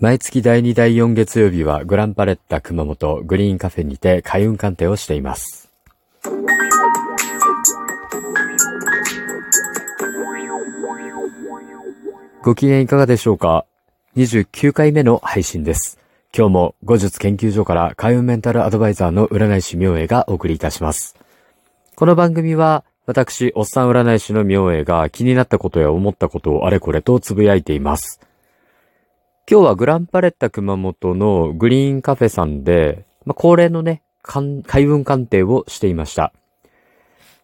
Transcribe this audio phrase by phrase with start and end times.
[0.00, 5.70] 毎月第2第4月曜日はグランパレッタ熊本グリーンカフェにて開運鑑定をしています。
[12.42, 13.66] ご機嫌いかがでしょうか
[14.16, 15.98] ?29 回目の配信です。
[16.36, 21.14] 今日も後日研究所から開運メンタルアドバイザーの占い師明恵がお送りいたします。
[21.94, 28.20] この番組は私、おっさん占い師の明恵が気になったことや思ったことをあれこれとつぶやいています。
[29.46, 36.32] 今日はグランパレッタ熊本のグリーンカフェさんで、まあ、恒例のね、開運鑑定をしていました。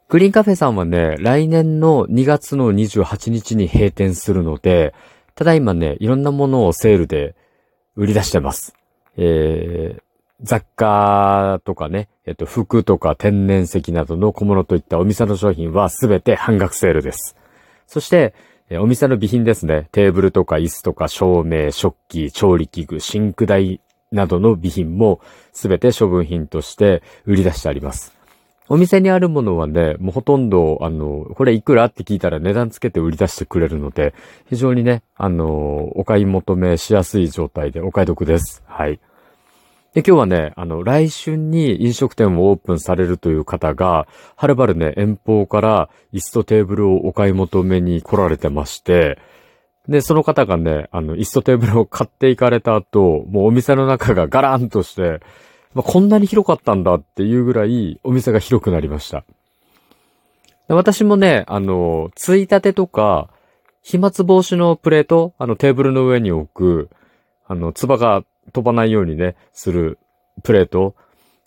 [0.08, 4.94] グリーンカフェさんはね、来年の2月の28日に閉店するので、
[5.34, 7.34] ただいまね、いろんなものをセールで
[7.96, 8.74] 売り出してます。
[9.18, 10.02] えー、
[10.42, 17.36] 雑貨とかね、えっと、服とか天然石などの小物といったお店の商品はすべて半額セールです。
[17.86, 18.32] そして、
[18.70, 19.88] えお店の備品ですね。
[19.90, 23.80] テーブルとか椅子とか照明、食器、調理器具、シンク台
[24.12, 25.20] などの備品も
[25.52, 28.16] すべて処分品として売り出してあります。
[28.68, 34.14] お店にあるものはね、もうほとんど、あの、これいくらって聞いたら値段つけて売り出してくれるので、
[34.48, 38.62] 非常にね、あの、お買い求めしやすい状態でお買い得です。
[38.68, 39.00] はい。
[39.94, 49.18] で、今日はね、あの、来春に飲食店をオープンされるという方が、はるばるね、遠方から椅子とテーブルをお買い求めに来られてまして、
[49.88, 55.20] で、その方がね、あの、椅子とテーブルを買っていかれた後、もうお店の中がガランとして、
[55.74, 59.24] まあ、こんなに広かったんだっていうぐらいお店が広くなりました。
[60.68, 63.28] 私もね、あの、ついたてとか、
[63.82, 66.90] 飛沫防止のプレート、あのテーブルの上に置く、
[67.46, 69.98] あの、唾が飛ばないようにね、する
[70.42, 70.94] プレート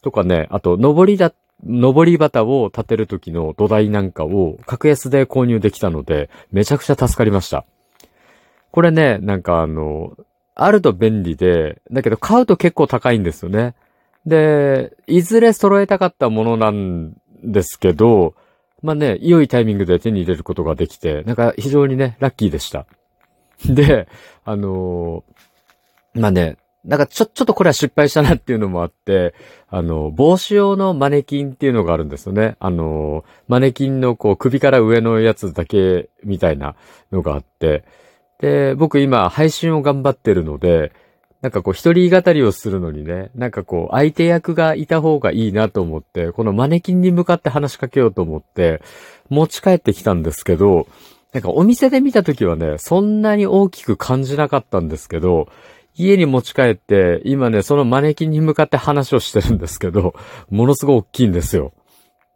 [0.01, 1.33] とかね、あと、登りだ、
[1.65, 7.65] 登り旗を立てる時の土台なんかを格安で購入できたので、めちゃくちゃ助かりました。
[8.71, 10.17] これね、なんかあの、
[10.55, 13.75] あると便利で、だけど買うと結構高いんですよね。
[14.25, 18.35] で、いずれ揃えたかったものなんですけど、
[18.81, 22.85] まあね、良いタイミングで手に入れることができて、なんか非常にね、ラッキーでした。
[23.65, 24.07] で、
[24.43, 29.33] あのー、まあね、なんかちょ、ちょっとこれは失敗したなっていうのもあって、
[29.69, 32.57] あの、帽子用のマネキンっていうのがあるんですよね。
[32.59, 36.75] あの、マネキンのこう首から上のやつだけみたいな
[37.11, 37.85] のがあって、
[38.39, 40.91] で、僕今配信を頑張ってるので、
[41.41, 48.81] なんかこう一人語りをするのにね、なんかこう相手役がいた方がいいなと思って、このマネキンに向かって話しかけようと思って、
[49.29, 50.87] 持ち帰ってきたんですけど、
[51.33, 55.47] なんかお店で見た時はね、そんなに大きく感じなかったんですけど、
[55.95, 60.13] 家に持ち帰って、今ね、そのマネキンに向かって話をしてるんですけど、
[60.49, 61.73] ものすごい大きいんですよ。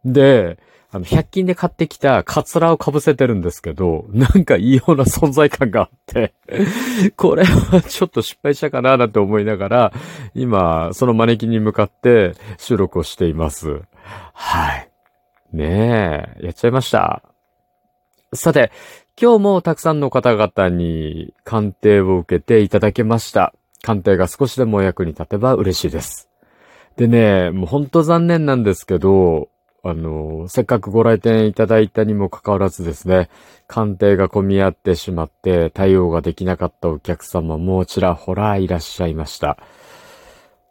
[0.04, 0.58] で、
[0.90, 6.32] あの、100均で買ってきたカツラを被せてるんですけど、なんかいいような存在感があって
[7.16, 9.92] これはちょっと失敗したかななんて思いながら、
[10.34, 13.82] 今、そのマネキンに向かって収録をしています。
[14.32, 14.90] はい。
[15.52, 17.22] ねえ、やっちゃいました。
[18.32, 18.70] さて、
[19.20, 23.52] 今日もたくさんの方々に鑑定を受けていただけました。
[23.82, 26.28] 鑑定が少しでも役に立てば嬉しいです。
[26.96, 29.48] でね、もうほんと残念なんですけど、
[29.82, 33.28] あの、せっかくご来店いただいたにもかかわらずですね、
[33.66, 39.58] 鑑定が混み合ってしまって対応ができなかったお客様もちらほらいらっしゃいました。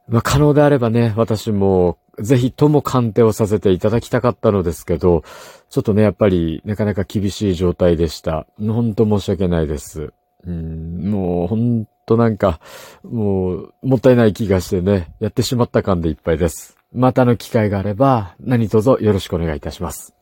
[0.08, 5.24] まあ、可能であればね、私もぜひとも鑑定をさせていただきたかったのですけど、
[5.70, 8.48] ちょっとね、やっぱりなかなか厳しい状態でした。
[8.60, 10.14] ほんと申し訳ないです。
[10.46, 12.60] うん、もうほんとなんか、
[13.04, 16.78] もうもったいない気がしてね、やってしまった感でいっぱいです。
[16.94, 20.16] またの機会があれば、何卒よろしくお願いいたします。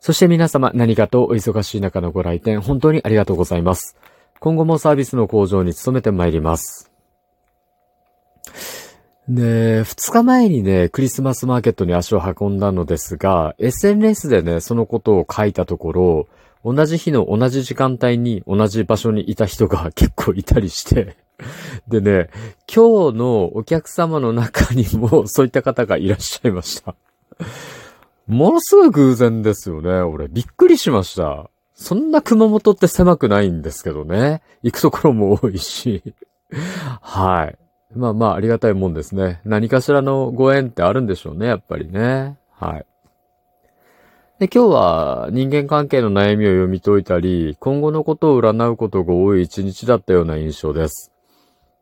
[0.00, 3.96] そして皆様何かとお忙しい中のご来店、本当にありがとうございます。
[4.40, 6.90] 今後もサービスの向上に努めてまいります。
[9.28, 16.28] で、二日前にね、クリスマスマーケットに足を運んだのですが、SNS でね、そのことを書いたところ、
[16.64, 21.16] 同じ日の同じ時間帯に同じ場所にいた人が 結構いたりして
[21.86, 22.28] でね、
[22.66, 26.96] 今日のお客様の中にもそういった方がいらっしゃいました
[28.26, 29.90] ものすごい偶然ですよね。
[30.00, 31.48] 俺、びっくりしました。
[31.74, 34.42] そんな熊本って狭くないんですけどね。
[34.64, 36.02] 行くところも多いし。
[37.00, 37.65] はい。
[37.94, 39.40] まあまあ、ありがたいもんですね。
[39.44, 42.36] 何かしらのご縁ってあるんでしょうね、やっぱりね。
[42.50, 42.86] はい。
[44.38, 51.10] で、今日は人間関係の悩みを読み解いたり、今後のことを占うことが多い一日だったような印象です。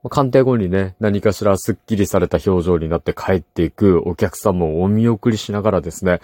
[0.09, 6.21] 鑑定後にね、何かしらスッキリされた表情になって帰っていくお客様をお見送りしながらですね、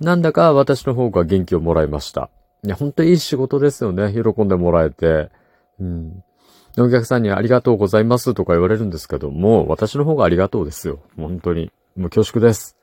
[0.00, 2.28] なんだか私の方が元気をもらいました。
[2.64, 4.12] いや、ほんといい仕事ですよね。
[4.12, 5.30] 喜んでもらえて。
[5.80, 6.22] うん。
[6.78, 11.00] お客さんにありがとうございますとか言われるんですけども、私の方がありがとうですよ。
[11.16, 11.70] 本当に。
[11.96, 12.76] もう恐縮です。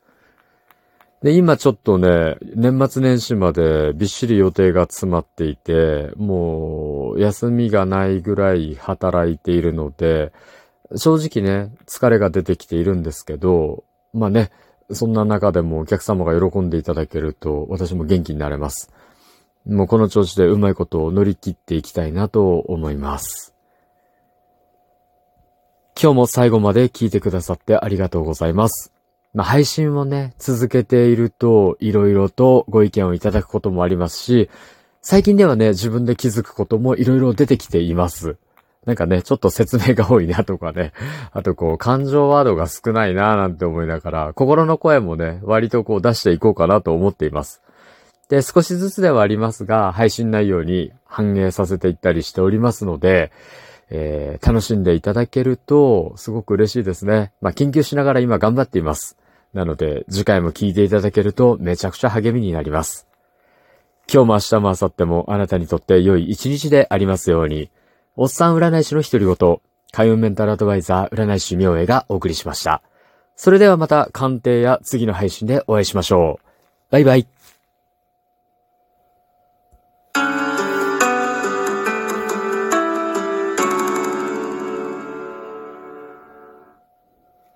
[1.23, 10.31] で、今ちょっとね、年末年始までびっしり予定が詰まっていて、もう休みがないぐらい働いているので、
[10.95, 13.83] 正直ね、疲れが出てきているんですけど、
[14.13, 14.51] まあね、
[14.91, 18.91] そんな中でもお客様が喜んでいただけると私も元気になれます。
[19.65, 23.53] もうこの調子でうまいことを乗り切っていきたいなと思います。
[26.01, 28.93] 今日も最後まで聞いてくださってありがとうございます。
[29.33, 34.49] まあ、配信をね、続けていると、いろいろとご意見をいただくこともありますし、
[35.01, 38.37] 最近ではね、自分で気づくこともいろいろ出てきています。
[38.85, 40.93] なんかね、ちょっと説明が多いなとかね、
[41.33, 47.61] あとこう、感情ワードが少ないななんて思いながら、心の声もね、割とこう出していこうかなと思っています。
[48.29, 53.33] で、少しずつではありますが、配信内容に反映させていったりしておりますので、
[53.89, 57.31] えー、楽しんでいただけると、すごく嬉しいですね。
[57.41, 59.17] まあ、研究しながら今頑張っています。
[59.53, 63.07] なので、次回も聞いていただけるとめちゃくちゃ励みになります。
[64.11, 67.69] 今日も明日も明後日もあなたにとって良い一日でありますように、
[68.15, 69.57] おっさん占い師の独り言、
[69.91, 72.81] 開運メンタルアドバイザー占い師明恵がお送りしました。
[73.35, 76.45] それではまた鑑定や次の配信でお会いしましょう。
[76.91, 77.38] バイバイ。